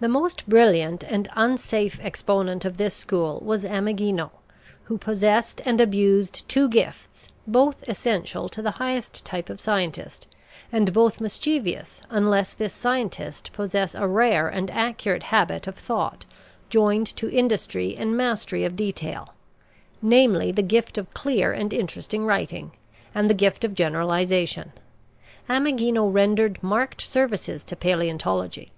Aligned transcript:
The 0.00 0.08
most 0.08 0.48
brilliant 0.48 1.02
and 1.04 1.28
unsafe 1.36 2.00
exponent 2.02 2.64
of 2.64 2.78
this 2.78 2.94
school 2.94 3.38
was 3.44 3.64
Ameghino, 3.64 4.30
who 4.84 4.96
possessed 4.96 5.60
and 5.66 5.78
abused 5.78 6.48
two 6.48 6.70
gifts, 6.70 7.28
both 7.46 7.86
essential 7.86 8.48
to 8.48 8.62
the 8.62 8.70
highest 8.80 9.26
type 9.26 9.50
of 9.50 9.60
scientist, 9.60 10.26
and 10.72 10.94
both 10.94 11.20
mischievous 11.20 12.00
unless 12.08 12.54
this 12.54 12.72
scientist 12.72 13.50
possess 13.52 13.94
a 13.94 14.08
rare 14.08 14.48
and 14.48 14.70
accurate 14.70 15.24
habit 15.24 15.66
of 15.66 15.74
thought 15.74 16.24
joined 16.70 17.08
to 17.16 17.30
industry 17.30 17.94
and 17.94 18.16
mastery 18.16 18.64
of 18.64 18.74
detail: 18.74 19.34
namely, 20.00 20.50
the 20.50 20.62
gift 20.62 20.96
of 20.96 21.12
clear 21.12 21.52
and 21.52 21.74
interesting 21.74 22.24
writing, 22.24 22.72
and 23.14 23.28
the 23.28 23.34
gift 23.34 23.64
of 23.64 23.74
generalization. 23.74 24.72
Ameghino 25.50 26.10
rendered 26.10 26.58
marked 26.62 27.02
services 27.02 27.64
to 27.64 27.76
paleontology. 27.76 28.72